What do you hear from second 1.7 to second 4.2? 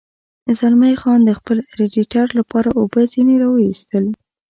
رېډیټر لپاره اوبه ځنې را ویستل.